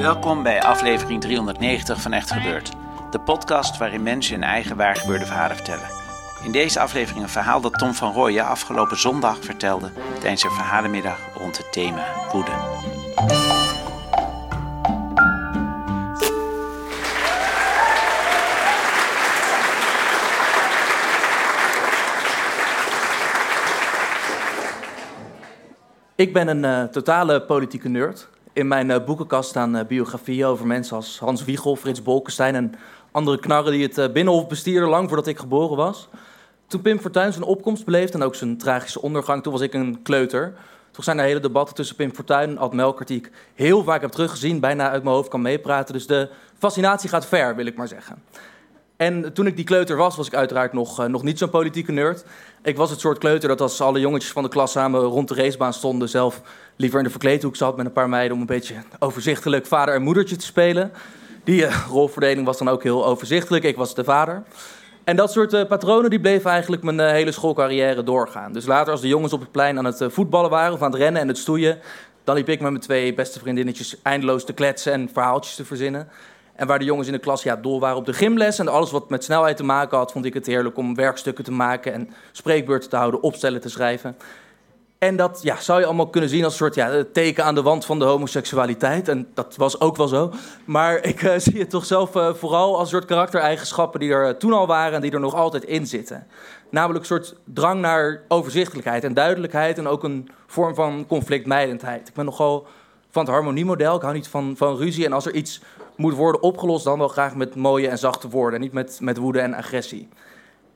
[0.00, 2.72] Welkom bij aflevering 390 van Echt Gebeurd.
[3.10, 5.88] De podcast waarin mensen hun eigen waargebeurde verhalen vertellen.
[6.44, 9.90] In deze aflevering een verhaal dat Tom van Rooyen afgelopen zondag vertelde
[10.20, 12.50] tijdens een verhalenmiddag rond het thema woede.
[26.14, 28.28] Ik ben een uh, totale politieke nerd.
[28.52, 32.74] In mijn uh, boekenkast staan uh, biografieën over mensen als Hans Wiegel, Frits Bolkestein en
[33.10, 36.08] andere knarren die het Binnenhof bestierden lang voordat ik geboren was.
[36.66, 40.02] Toen Pim Fortuyn zijn opkomst beleefde en ook zijn tragische ondergang, toen was ik een
[40.02, 40.54] kleuter.
[40.90, 44.00] Toch zijn er hele debatten tussen Pim Fortuyn en Ad Melkert die ik heel vaak
[44.00, 45.94] heb teruggezien, bijna uit mijn hoofd kan meepraten.
[45.94, 48.22] Dus de fascinatie gaat ver, wil ik maar zeggen.
[49.00, 51.92] En toen ik die kleuter was, was ik uiteraard nog, uh, nog niet zo'n politieke
[51.92, 52.24] nerd.
[52.62, 55.34] Ik was het soort kleuter dat als alle jongetjes van de klas samen rond de
[55.34, 56.08] racebaan stonden...
[56.08, 56.40] zelf
[56.76, 58.34] liever in de verkleedhoek zat met een paar meiden...
[58.34, 60.92] om een beetje overzichtelijk vader en moedertje te spelen.
[61.44, 63.64] Die uh, rolverdeling was dan ook heel overzichtelijk.
[63.64, 64.42] Ik was de vader.
[65.04, 68.52] En dat soort uh, patronen die bleven eigenlijk mijn hele schoolcarrière doorgaan.
[68.52, 70.72] Dus later als de jongens op het plein aan het voetballen waren...
[70.72, 71.78] of aan het rennen en het stoeien...
[72.24, 76.08] dan liep ik met mijn twee beste vriendinnetjes eindeloos te kletsen en verhaaltjes te verzinnen...
[76.60, 78.90] En waar de jongens in de klas ja, dol waren op de gymles en alles
[78.90, 82.10] wat met snelheid te maken had, vond ik het heerlijk om werkstukken te maken en
[82.32, 84.16] spreekbeurten te houden, opstellen te schrijven.
[84.98, 87.62] En dat ja, zou je allemaal kunnen zien als een soort ja, teken aan de
[87.62, 89.08] wand van de homoseksualiteit.
[89.08, 90.32] En dat was ook wel zo.
[90.64, 94.28] Maar ik uh, zie het toch zelf uh, vooral als een soort karaktereigenschappen die er
[94.28, 96.26] uh, toen al waren en die er nog altijd in zitten.
[96.70, 102.08] Namelijk een soort drang naar overzichtelijkheid en duidelijkheid en ook een vorm van conflictmijdendheid.
[102.08, 102.66] Ik ben nogal
[103.10, 103.96] van het harmoniemodel.
[103.96, 105.04] Ik hou niet van, van ruzie.
[105.04, 105.60] En als er iets
[105.96, 108.60] moet worden opgelost, dan wel graag met mooie en zachte woorden.
[108.60, 110.08] Niet met, met woede en agressie.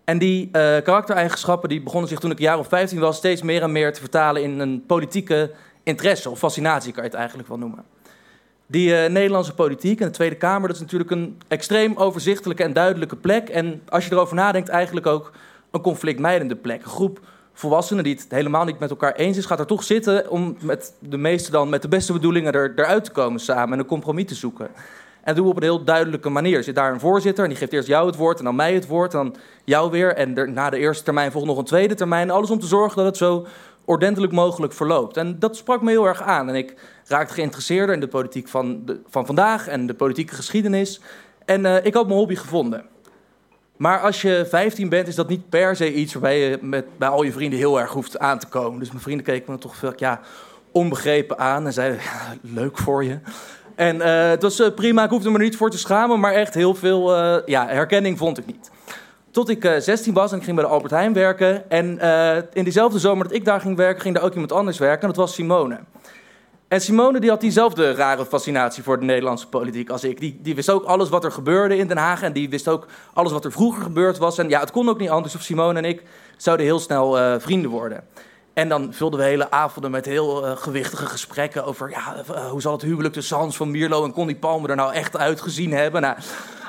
[0.05, 0.51] En die uh,
[0.83, 3.93] karaktereigenschappen die begonnen zich toen ik een jaar of 15 was steeds meer en meer
[3.93, 5.51] te vertalen in een politieke
[5.83, 7.85] interesse of fascinatie, kan je het eigenlijk wel noemen.
[8.67, 12.73] Die uh, Nederlandse politiek en de Tweede Kamer, dat is natuurlijk een extreem overzichtelijke en
[12.73, 13.49] duidelijke plek.
[13.49, 15.33] En als je erover nadenkt, eigenlijk ook
[15.71, 16.83] een conflictmijdende plek.
[16.83, 17.21] Een groep
[17.55, 20.95] volwassenen die het helemaal niet met elkaar eens is, gaat er toch zitten om met
[20.99, 24.27] de meeste dan met de beste bedoelingen er, eruit te komen samen en een compromis
[24.27, 24.67] te zoeken.
[24.67, 26.57] En dat doen we op een heel duidelijke manier.
[26.57, 28.75] Er zit daar een voorzitter en die geeft eerst jou het woord en dan mij
[28.75, 30.15] het woord en dan jou weer.
[30.15, 32.31] En na de eerste termijn volgt nog een tweede termijn.
[32.31, 33.47] Alles om te zorgen dat het zo
[33.85, 35.17] ordentelijk mogelijk verloopt.
[35.17, 36.49] En dat sprak me heel erg aan.
[36.49, 36.75] En ik
[37.07, 41.01] raakte geïnteresseerder in de politiek van, de, van vandaag en de politieke geschiedenis.
[41.45, 42.85] En uh, ik had mijn hobby gevonden.
[43.77, 47.09] Maar als je 15 bent, is dat niet per se iets waarbij je met, bij
[47.09, 48.79] al je vrienden heel erg hoeft aan te komen.
[48.79, 50.21] Dus mijn vrienden keken me toch veel ja,
[50.71, 51.99] onbegrepen aan en zeiden:
[52.41, 53.19] Leuk voor je.
[53.75, 56.33] En uh, het was uh, prima, ik hoefde me er niet voor te schamen, maar
[56.33, 58.71] echt heel veel uh, ja, herkenning vond ik niet.
[59.31, 61.71] Tot ik 16 was en ik ging bij de Albert Heijn werken.
[61.71, 62.01] En
[62.53, 65.01] in diezelfde zomer dat ik daar ging werken, ging daar ook iemand anders werken.
[65.01, 65.79] En dat was Simone.
[66.69, 70.21] En Simone die had diezelfde rare fascinatie voor de Nederlandse politiek als ik.
[70.21, 72.23] Die, die wist ook alles wat er gebeurde in Den Haag.
[72.23, 74.39] En die wist ook alles wat er vroeger gebeurd was.
[74.39, 76.03] En ja, het kon ook niet anders of Simone en ik
[76.37, 78.05] zouden heel snel vrienden worden.
[78.55, 82.61] En dan vulden we hele avonden met heel uh, gewichtige gesprekken over ja, uh, hoe
[82.61, 86.01] zal het huwelijk tussen Hans van Mierlo en Connie Palmer er nou echt uitgezien hebben.
[86.01, 86.17] Nou,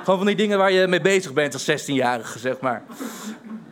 [0.03, 2.83] gewoon van die dingen waar je mee bezig bent als 16-jarige, zeg maar.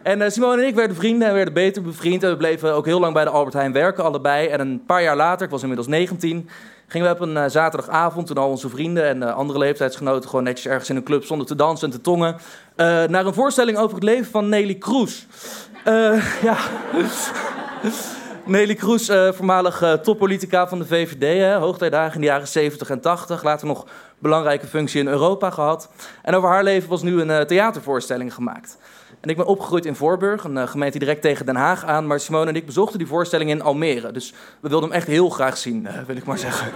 [0.03, 2.23] En uh, Simone en ik werden vrienden en werden beter bevriend.
[2.23, 4.47] En we bleven ook heel lang bij de Albert Heijn werken, allebei.
[4.47, 6.49] En een paar jaar later, ik was inmiddels 19,
[6.87, 10.89] gingen we op een zaterdagavond, toen al onze vrienden en andere leeftijdsgenoten gewoon netjes ergens
[10.89, 12.35] in een club stonden te dansen en te tongen,
[12.75, 15.27] naar een voorstelling over het leven van Nelly Kroes.
[16.47, 16.57] ja.
[18.45, 23.43] Nelly Kroes, voormalig toppolitica van de VVD, hè, hoogtijdagen in de jaren 70 en 80.
[23.43, 23.85] Later nog
[24.19, 25.89] belangrijke functie in Europa gehad.
[26.21, 28.77] En over haar leven was nu een theatervoorstelling gemaakt.
[29.23, 32.07] En ik ben opgegroeid in Voorburg, een gemeente direct tegen Den Haag aan.
[32.07, 34.11] Maar Simone en ik bezochten die voorstelling in Almere.
[34.11, 36.71] Dus we wilden hem echt heel graag zien, wil ik maar zeggen.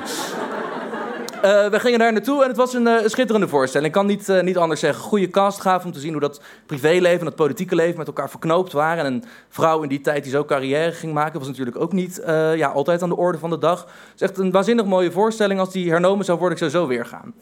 [1.36, 3.88] Uh, we gingen daar naartoe en het was een, schitterende voorstelling.
[3.88, 5.04] Ik kan niet, niet anders zeggen.
[5.04, 8.30] Goede cast gaaf om te zien hoe dat privéleven en het politieke leven met elkaar
[8.30, 9.06] verknoopt waren.
[9.06, 12.22] En een vrouw in die tijd die zo carrière ging maken, was natuurlijk ook niet
[12.56, 13.82] ja, altijd aan de orde van de dag.
[13.82, 15.60] Het is echt een waanzinnig mooie voorstelling.
[15.60, 17.34] Als die hernomen zou worden, ik zou zo weer gaan.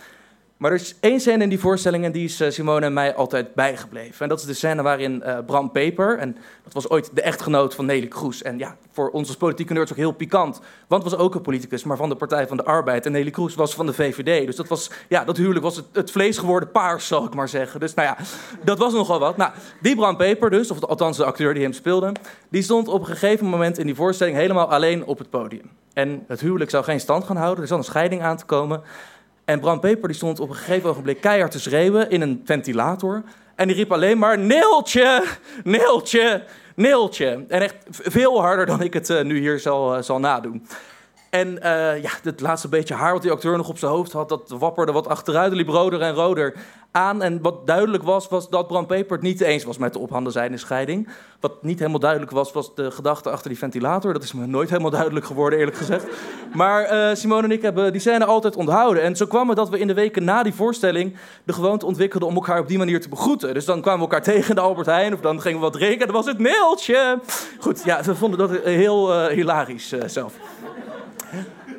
[0.57, 3.53] Maar er is één scène in die voorstelling en die is Simone en mij altijd
[3.53, 4.19] bijgebleven.
[4.19, 7.75] En dat is de scène waarin uh, Bram Peper, en dat was ooit de echtgenoot
[7.75, 8.41] van Nelly Kroes.
[8.41, 10.61] En ja, voor ons als politieke nerds ook heel pikant.
[10.87, 13.05] Want was ook een politicus, maar van de Partij van de Arbeid.
[13.05, 14.45] En Nelly Kroes was van de VVD.
[14.45, 17.49] Dus dat was, ja, dat huwelijk was het, het vlees geworden paars, zal ik maar
[17.49, 17.79] zeggen.
[17.79, 18.17] Dus nou ja,
[18.63, 19.37] dat was nogal wat.
[19.37, 22.11] Nou, die Bram Peper dus, of althans de acteur die hem speelde,
[22.49, 25.69] die stond op een gegeven moment in die voorstelling helemaal alleen op het podium.
[25.93, 28.81] En het huwelijk zou geen stand gaan houden, er zat een scheiding aan te komen.
[29.45, 33.23] En Bram Peper die stond op een gegeven ogenblik keihard te schreeuwen in een ventilator.
[33.55, 35.23] En die riep alleen maar: Neeltje,
[35.63, 36.43] Neeltje,
[36.75, 37.45] Neeltje.
[37.47, 40.67] En echt veel harder dan ik het uh, nu hier zal, uh, zal nadoen.
[41.29, 44.29] En uh, ja, het laatste beetje haar wat die acteur nog op zijn hoofd had,
[44.29, 46.55] dat wapperde wat achteruit, liep roder en roder
[46.95, 47.21] aan.
[47.21, 50.31] En wat duidelijk was, was dat Bram Peper het niet eens was met de ophanden
[50.31, 51.07] zijnde scheiding.
[51.39, 54.13] Wat niet helemaal duidelijk was, was de gedachte achter die ventilator.
[54.13, 56.05] Dat is me nooit helemaal duidelijk geworden, eerlijk gezegd.
[56.53, 59.03] Maar uh, Simone en ik hebben die scène altijd onthouden.
[59.03, 62.29] En zo kwam het dat we in de weken na die voorstelling de gewoonte ontwikkelden
[62.29, 63.53] om elkaar op die manier te begroeten.
[63.53, 65.73] Dus dan kwamen we elkaar tegen in de Albert Heijn of dan gingen we wat
[65.73, 67.19] drinken en dan was het Neeltje.
[67.59, 70.33] Goed, ja, we vonden dat heel uh, hilarisch uh, zelf.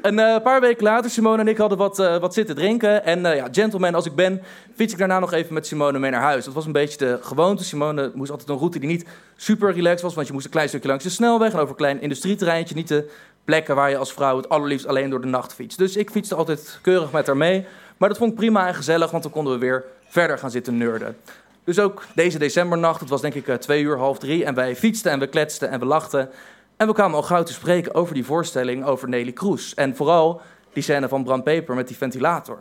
[0.07, 3.05] Een uh, paar weken later, Simone en ik hadden wat, uh, wat zitten drinken.
[3.05, 4.43] En uh, ja, gentleman als ik ben,
[4.75, 6.45] fiets ik daarna nog even met Simone mee naar huis.
[6.45, 7.65] Dat was een beetje de gewoonte.
[7.65, 9.07] Simone moest altijd een route die niet
[9.37, 11.77] super relaxed was, want je moest een klein stukje langs de snelweg en over een
[11.77, 12.75] klein industrieterreintje.
[12.75, 13.11] Niet de
[13.45, 15.79] plekken waar je als vrouw het allerliefst alleen door de nacht fietst.
[15.79, 17.67] Dus ik fietste altijd keurig met haar mee.
[17.97, 20.77] Maar dat vond ik prima en gezellig, want dan konden we weer verder gaan zitten
[20.77, 21.17] nerden.
[21.65, 25.13] Dus ook deze decembernacht, het was denk ik twee uur, half drie, en wij fietsten
[25.13, 26.29] en we kletsten en we lachten.
[26.77, 29.75] En we kwamen al gauw te spreken over die voorstelling over Nelly Kroes.
[29.75, 30.41] En vooral
[30.73, 32.59] die scène van Bram Peper met die ventilator.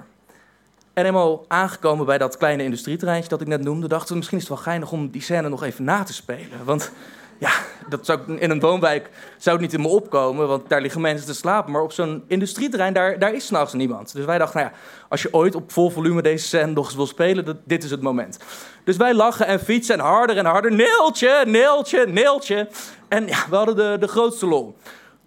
[0.94, 4.44] En eenmaal aangekomen bij dat kleine industrieterreintje dat ik net noemde, dachten we misschien is
[4.44, 6.66] het wel geinig om die scène nog even na te spelen.
[6.66, 6.92] Want
[7.38, 7.52] ja,
[7.90, 11.28] dat zou, in een woonwijk zou het niet in me opkomen, want daar liggen mensen
[11.28, 11.72] te slapen.
[11.72, 14.14] Maar op zo'n industrieterrein, daar, daar is s'nachts niemand.
[14.14, 14.80] Dus wij dachten, nou ja,
[15.10, 18.02] als je ooit op vol volume deze scène nog eens wil spelen, dit is het
[18.02, 18.40] moment.
[18.84, 20.72] Dus wij lachen en fietsen en harder en harder.
[20.72, 22.68] Neeltje, neeltje, neeltje.
[23.16, 24.76] En we hadden de, de grootste lol.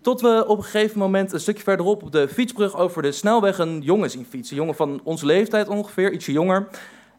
[0.01, 3.59] Tot we op een gegeven moment een stukje verderop op de fietsbrug over de snelweg
[3.59, 4.57] een jongen zien fietsen.
[4.57, 6.69] Een jongen van onze leeftijd ongeveer, ietsje jonger.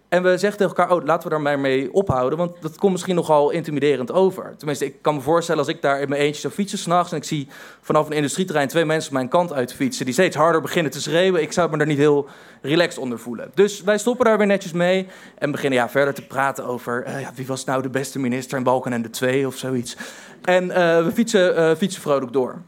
[0.10, 2.92] En we zeggen tegen elkaar, oh, laten we daar maar mee ophouden, want dat komt
[2.92, 4.54] misschien nogal intimiderend over.
[4.58, 7.18] Tenminste, ik kan me voorstellen als ik daar in mijn eentje zou fietsen s'nachts en
[7.18, 7.48] ik zie
[7.82, 11.42] vanaf een industrieterrein twee mensen mijn kant uit fietsen die steeds harder beginnen te schreeuwen,
[11.42, 12.28] ik zou me daar niet heel
[12.62, 13.52] relaxed onder voelen.
[13.54, 15.08] Dus wij stoppen daar weer netjes mee
[15.38, 18.58] en beginnen ja, verder te praten over uh, ja, wie was nou de beste minister
[18.58, 19.98] in Balkan en de Twee of zoiets.
[20.42, 20.74] En uh,
[21.04, 22.62] we fietsen, uh, fietsen vrolijk door.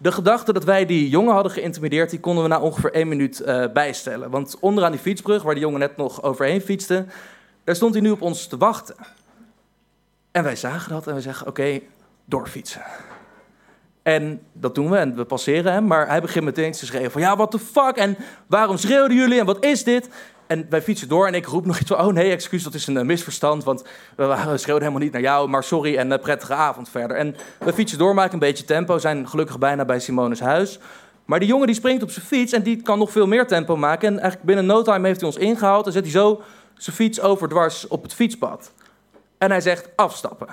[0.00, 3.42] De gedachte dat wij die jongen hadden geïntimideerd, die konden we na ongeveer één minuut
[3.46, 4.30] uh, bijstellen.
[4.30, 7.06] Want onderaan die fietsbrug, waar die jongen net nog overheen fietste,
[7.64, 8.94] daar stond hij nu op ons te wachten.
[10.30, 11.80] En wij zagen dat en we zeggen, oké,
[12.24, 12.82] doorfietsen.
[14.02, 17.20] En dat doen we en we passeren hem, maar hij begint meteen te schreeuwen van...
[17.20, 18.16] ja, what the fuck, en
[18.46, 20.08] waarom schreeuwden jullie en wat is dit?
[20.48, 22.06] En wij fietsen door en ik roep nog iets van...
[22.06, 23.84] oh nee, excuus, dat is een uh, misverstand, want
[24.16, 25.48] we, schreeuwden helemaal niet naar jou...
[25.48, 27.16] maar sorry en uh, prettige avond verder.
[27.16, 30.78] En we fietsen door, maken een beetje tempo, zijn gelukkig bijna bij Simone's huis...
[31.28, 33.76] Maar die jongen die springt op zijn fiets en die kan nog veel meer tempo
[33.76, 34.08] maken.
[34.08, 36.42] En eigenlijk binnen no time heeft hij ons ingehaald en zet hij zo
[36.74, 38.72] zijn fiets overdwars op het fietspad.
[39.38, 40.48] En hij zegt afstappen.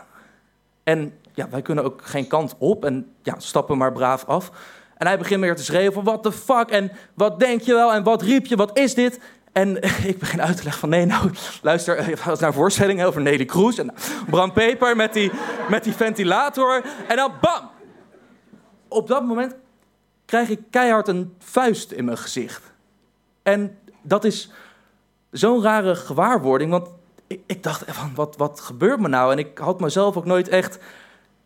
[0.83, 4.51] En ja, wij kunnen ook geen kant op en ja, stappen maar braaf af.
[4.97, 7.93] En hij begint meer te schreeuwen van what the fuck en wat denk je wel
[7.93, 9.19] en wat riep je, wat is dit?
[9.55, 9.81] En
[10.11, 11.31] ik begin uit te leggen van nee, nou
[11.61, 13.93] luister, het was naar een voorstelling over Nelly Kroes en
[14.29, 15.31] Bram Peper met die,
[15.69, 16.83] met die ventilator.
[17.07, 17.69] En dan bam!
[18.87, 19.55] Op dat moment
[20.25, 22.61] krijg ik keihard een vuist in mijn gezicht.
[23.43, 24.51] En dat is
[25.31, 26.87] zo'n rare gewaarwording, want
[27.27, 29.31] ik, ik dacht van wat, wat gebeurt me nou?
[29.31, 30.79] En ik had mezelf ook nooit echt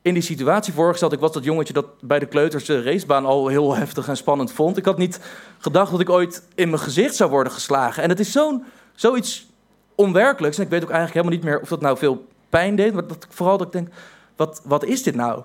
[0.01, 1.13] in die situatie voorgesteld.
[1.13, 4.51] Ik was dat jongetje dat bij de kleuters de racebaan al heel heftig en spannend
[4.51, 4.77] vond.
[4.77, 5.19] Ik had niet
[5.57, 8.03] gedacht dat ik ooit in mijn gezicht zou worden geslagen.
[8.03, 8.63] En het is zo'n,
[8.95, 9.49] zoiets
[9.95, 10.57] onwerkelijks.
[10.57, 12.93] En ik weet ook eigenlijk helemaal niet meer of dat nou veel pijn deed.
[12.93, 13.89] Maar dat, vooral dat ik denk,
[14.35, 15.43] wat, wat is dit nou?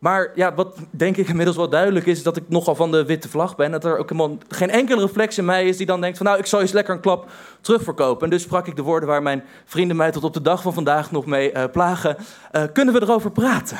[0.00, 3.28] Maar ja, wat denk ik inmiddels wel duidelijk is, dat ik nogal van de witte
[3.28, 3.70] vlag ben.
[3.70, 4.12] Dat er ook
[4.48, 6.94] geen enkele reflex in mij is die dan denkt van nou, ik zal eens lekker
[6.94, 7.30] een klap
[7.60, 8.24] terugverkopen.
[8.24, 10.74] En dus sprak ik de woorden waar mijn vrienden mij tot op de dag van
[10.74, 12.16] vandaag nog mee uh, plagen.
[12.52, 13.76] Uh, kunnen we erover praten?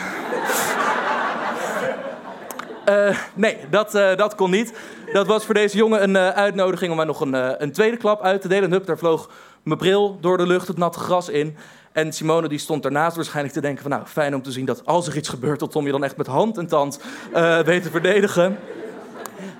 [2.89, 4.73] uh, nee, dat, dat kon niet.
[5.13, 8.41] Dat was voor deze jongen een uitnodiging om mij nog een, een tweede klap uit
[8.41, 8.71] te delen.
[8.71, 9.31] hup, daar vloog
[9.63, 11.57] mijn bril door de lucht, het natte gras in.
[11.93, 13.91] En Simone die stond daarnaast waarschijnlijk te denken van...
[13.91, 15.61] nou, fijn om te zien dat als er iets gebeurt...
[15.61, 17.01] dat Tom je dan echt met hand en tand
[17.35, 18.59] uh, weet te verdedigen.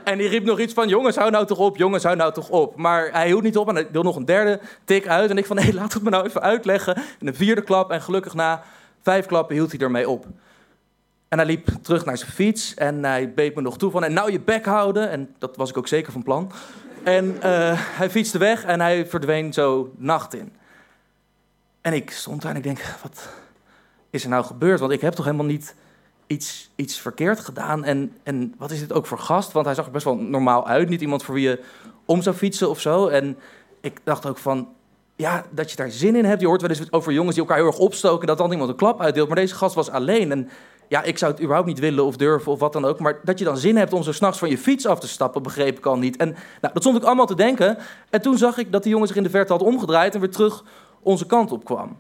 [0.05, 2.49] En die riep nog iets van, jongens, hou nou toch op, jongens, hou nou toch
[2.49, 2.77] op.
[2.77, 5.31] Maar hij hield niet op en hij wil nog een derde tik uit.
[5.31, 6.97] En ik van, hé, laat het me nou even uitleggen.
[6.97, 8.63] En een vierde klap en gelukkig na
[9.03, 10.27] vijf klappen hield hij ermee op.
[11.29, 14.05] En hij liep terug naar zijn fiets en hij beet me nog toe van...
[14.05, 15.11] en nou je bek houden.
[15.11, 16.53] En dat was ik ook zeker van plan.
[17.03, 17.41] En uh,
[17.75, 20.53] hij fietste weg en hij verdween zo nacht in.
[21.81, 23.29] En ik stond daar en ik denk, wat
[24.11, 24.81] is er nou gebeurd?
[24.81, 25.75] Want ik heb toch helemaal niet
[26.27, 27.85] iets, iets verkeerd gedaan.
[27.85, 29.53] En, en wat is dit ook voor gast?
[29.53, 30.89] Want hij zag er best wel normaal uit.
[30.89, 31.63] Niet iemand voor wie je
[32.05, 33.07] om zou fietsen of zo.
[33.07, 33.39] En
[33.81, 34.69] ik dacht ook van,
[35.17, 36.41] ja, dat je daar zin in hebt.
[36.41, 38.27] Je hoort wel eens over jongens die elkaar heel erg opstoken...
[38.27, 39.27] dat dan iemand een klap uitdeelt.
[39.29, 40.31] Maar deze gast was alleen.
[40.31, 40.49] En
[40.89, 43.01] ja, ik zou het überhaupt niet willen of durven of wat dan ook.
[43.01, 45.43] Maar dat je dan zin hebt om zo s'nachts van je fiets af te stappen,
[45.43, 46.17] begreep ik al niet.
[46.17, 46.29] En
[46.61, 47.79] nou, dat stond ik allemaal te denken.
[48.11, 50.15] En toen zag ik dat die jongen zich in de verte had omgedraaid...
[50.15, 50.65] en weer terug
[51.03, 51.97] onze kant op kwam.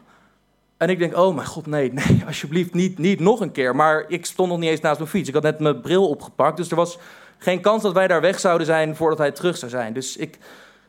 [0.76, 3.76] En ik denk, oh mijn god, nee, nee, alsjeblieft niet, niet nog een keer.
[3.76, 5.28] Maar ik stond nog niet eens naast mijn fiets.
[5.28, 6.98] Ik had net mijn bril opgepakt, dus er was
[7.38, 9.92] geen kans dat wij daar weg zouden zijn voordat hij terug zou zijn.
[9.92, 10.38] Dus ik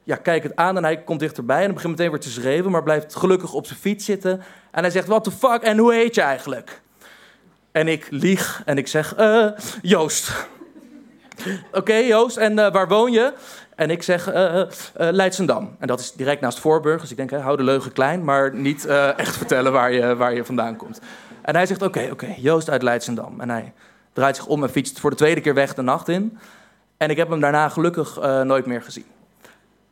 [0.04, 2.84] ja, kijk het aan en hij komt dichterbij en begint meteen weer te schreeuwen, maar
[2.84, 4.42] blijft gelukkig op zijn fiets zitten.
[4.72, 6.82] En hij zegt, what the fuck, en hoe heet je eigenlijk?
[7.72, 9.46] En ik lieg en ik zeg, uh,
[9.82, 10.48] Joost.
[11.72, 13.34] Oké, Joost, en uh, waar woon je?
[13.76, 15.76] En ik zeg uh, Leidsendam.
[15.80, 17.02] En dat is direct naast Voorburg.
[17.02, 20.34] Dus ik denk, hè, hou de leugen klein, maar niet echt vertellen waar je, waar
[20.34, 21.02] je vandaan komt.
[21.42, 23.42] En hij zegt, oké, oké, Joost uit Leidsendam.
[23.42, 23.74] En hij
[24.14, 26.38] draait zich om en fietst voor de tweede keer weg de nacht in.
[26.98, 29.06] En ik heb hem daarna gelukkig nooit meer gezien.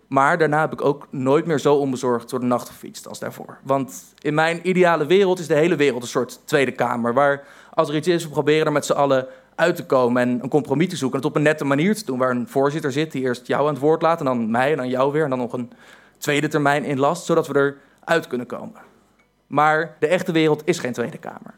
[0.09, 3.57] Maar daarna heb ik ook nooit meer zo onbezorgd door de nacht gefietst als daarvoor.
[3.63, 7.13] Want in mijn ideale wereld is de hele wereld een soort tweede kamer.
[7.13, 9.27] Waar als er iets is, we proberen er met z'n allen
[9.59, 11.19] uit te komen en een compromis te zoeken.
[11.19, 12.17] En het op een nette manier te doen.
[12.17, 14.77] Waar een voorzitter zit die eerst jou aan het woord laat en dan mij en
[14.77, 15.23] dan jou weer.
[15.23, 15.71] En dan nog een
[16.17, 18.81] tweede termijn inlast, zodat we eruit kunnen komen.
[19.47, 21.53] Maar de echte wereld is geen tweede kamer.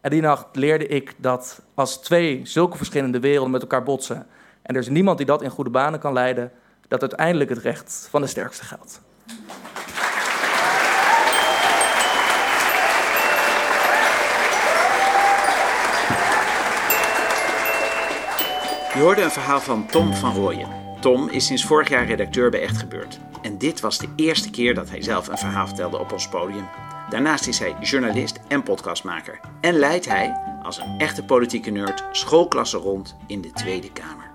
[0.00, 4.26] En die nacht leerde ik dat als twee zulke verschillende werelden met elkaar botsen.
[4.62, 6.52] en er is niemand die dat in goede banen kan leiden
[6.88, 9.00] dat uiteindelijk het recht van de sterkste geldt.
[18.94, 20.68] Je hoorde een verhaal van Tom van Rooyen.
[21.00, 23.18] Tom is sinds vorig jaar redacteur bij Echt Gebeurd.
[23.42, 26.68] En dit was de eerste keer dat hij zelf een verhaal vertelde op ons podium.
[27.10, 29.40] Daarnaast is hij journalist en podcastmaker.
[29.60, 34.31] En leidt hij, als een echte politieke nerd, schoolklassen rond in de Tweede Kamer.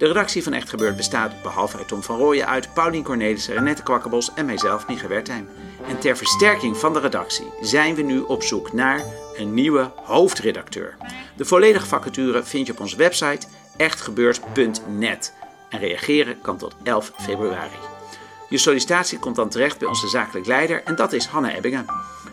[0.00, 3.82] De redactie van Echt Gebeurd bestaat, behalve uit Tom van Rooyen, uit Paulien Cornelissen, Renette
[3.82, 5.48] Kwakkenbos en mijzelf, Mieke Wertheim.
[5.88, 9.04] En ter versterking van de redactie zijn we nu op zoek naar
[9.36, 10.96] een nieuwe hoofdredacteur.
[11.36, 15.34] De volledige vacature vind je op onze website echtgebeurd.net.
[15.68, 17.78] En reageren kan tot 11 februari.
[18.48, 21.86] Je sollicitatie komt dan terecht bij onze zakelijk leider en dat is Hanne Ebbingen.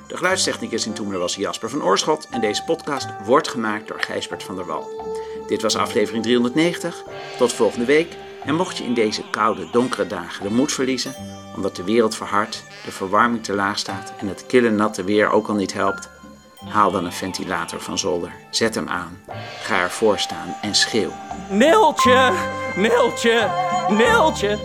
[0.07, 4.43] De geluidstechnicus in Toemler was Jasper van Oorschot en deze podcast wordt gemaakt door Gijsbert
[4.43, 5.15] van der Wal.
[5.47, 7.03] Dit was aflevering 390.
[7.37, 8.15] Tot volgende week.
[8.43, 11.15] En mocht je in deze koude, donkere dagen de moed verliezen,
[11.55, 15.47] omdat de wereld verhardt, de verwarming te laag staat en het kille natte weer ook
[15.47, 16.09] al niet helpt,
[16.65, 19.19] haal dan een ventilator van zolder, zet hem aan,
[19.61, 21.11] ga ervoor staan en schreeuw.
[21.49, 22.31] Neeltje,
[22.75, 23.49] Neeltje,
[23.89, 24.57] Neeltje.